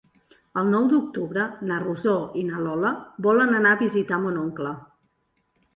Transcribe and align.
El 0.61 0.71
nou 0.75 0.87
d'octubre 0.93 1.45
na 1.73 1.77
Rosó 1.85 2.15
i 2.43 2.47
na 2.49 2.65
Lola 2.65 2.95
volen 3.29 3.55
anar 3.61 3.77
a 3.77 3.81
visitar 3.87 4.23
mon 4.27 4.43
oncle. 4.49 4.79